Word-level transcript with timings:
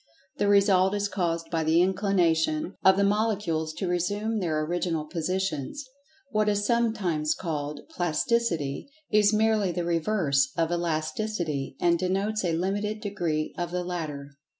The 0.37 0.47
result 0.47 0.95
is 0.95 1.07
caused 1.07 1.51
by 1.51 1.63
the 1.63 1.79
inclination 1.79 2.73
of 2.83 2.97
the 2.97 3.03
molecules 3.03 3.71
to 3.75 3.87
resume 3.87 4.39
their 4.39 4.65
original 4.65 5.05
positions. 5.05 5.87
What 6.31 6.49
is 6.49 6.65
sometimes 6.65 7.35
called 7.35 7.81
"Plasticity" 7.87 8.89
is 9.11 9.31
merely 9.31 9.71
the 9.71 9.85
reverse 9.85 10.53
of 10.57 10.71
Elasticity, 10.71 11.75
and 11.79 11.99
denotes 11.99 12.43
a 12.43 12.53
limited 12.57 12.99
degree 12.99 13.53
of 13.59 13.69
the 13.69 13.83
latter. 13.83 14.31